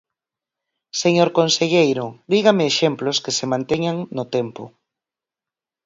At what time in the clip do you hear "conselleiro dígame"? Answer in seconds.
1.39-2.63